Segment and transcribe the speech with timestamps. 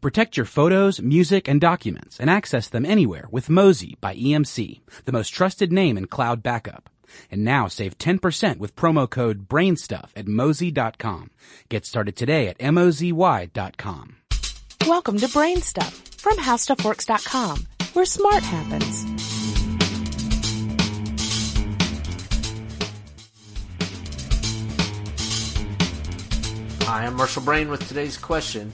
[0.00, 5.12] Protect your photos, music, and documents and access them anywhere with Mozy by EMC, the
[5.12, 6.88] most trusted name in cloud backup.
[7.30, 11.30] And now save 10% with promo code BRAINSTUFF at mozy.com.
[11.68, 14.16] Get started today at mozy.com.
[14.86, 19.04] Welcome to Brain Stuff from HowStuffWorks.com, where smart happens.
[26.84, 28.72] Hi, I'm Marshall Brain with today's question.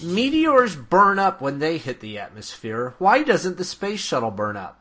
[0.00, 2.94] Meteors burn up when they hit the atmosphere.
[2.98, 4.80] Why doesn't the space shuttle burn up?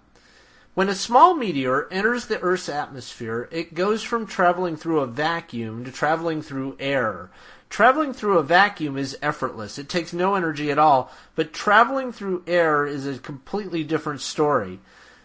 [0.75, 5.83] When a small meteor enters the Earth's atmosphere, it goes from traveling through a vacuum
[5.85, 7.31] to traveling through air.
[7.67, 9.79] Traveling through a vacuum is effortless.
[9.79, 14.79] It takes no energy at all, but traveling through air is a completely different story.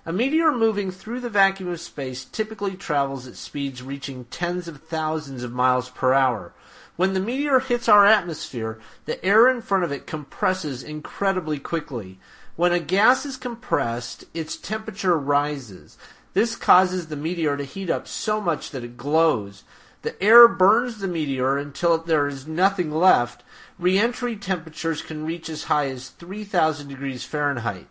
[0.04, 4.82] A meteor moving through the vacuum of space typically travels at speeds reaching tens of
[4.82, 6.52] thousands of miles per hour.
[6.96, 12.18] When the meteor hits our atmosphere, the air in front of it compresses incredibly quickly.
[12.56, 15.96] When a gas is compressed, its temperature rises.
[16.34, 19.62] This causes the meteor to heat up so much that it glows.
[20.02, 23.44] The air burns the meteor until there is nothing left.
[23.78, 27.86] Reentry temperatures can reach as high as 3000 degrees Fahrenheit.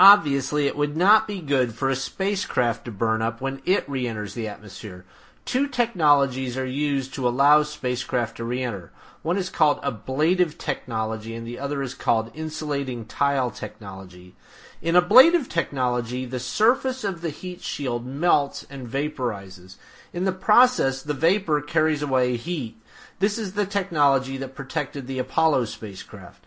[0.00, 4.34] Obviously, it would not be good for a spacecraft to burn up when it re-enters
[4.34, 5.04] the atmosphere.
[5.44, 8.90] Two technologies are used to allow spacecraft to re-enter.
[9.22, 14.34] One is called ablative technology and the other is called insulating tile technology.
[14.82, 19.76] In ablative technology, the surface of the heat shield melts and vaporizes.
[20.12, 22.76] In the process, the vapor carries away heat.
[23.20, 26.44] This is the technology that protected the Apollo spacecraft.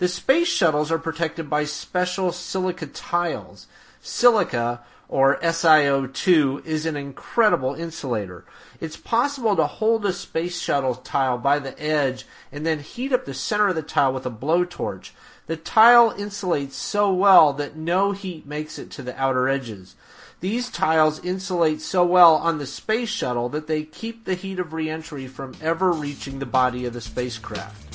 [0.00, 3.66] The space shuttles are protected by special silica tiles.
[4.00, 8.46] Silica or SiO2 is an incredible insulator.
[8.80, 13.26] It's possible to hold a space shuttle tile by the edge and then heat up
[13.26, 15.10] the center of the tile with a blowtorch.
[15.48, 19.96] The tile insulates so well that no heat makes it to the outer edges.
[20.40, 24.72] These tiles insulate so well on the space shuttle that they keep the heat of
[24.72, 27.89] reentry from ever reaching the body of the spacecraft.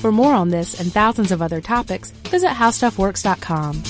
[0.00, 3.82] For more on this and thousands of other topics, visit HowStuffWorks.com.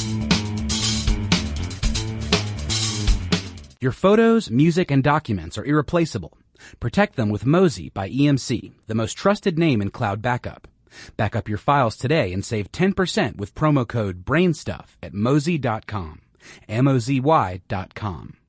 [3.80, 6.36] Your photos, music, and documents are irreplaceable.
[6.80, 10.68] Protect them with Mozy by EMC, the most trusted name in cloud backup.
[11.16, 16.20] Back up your files today and save 10% with promo code BRAINSTUFF at mozy.com.
[16.68, 18.39] M-O-Z-Y dot com.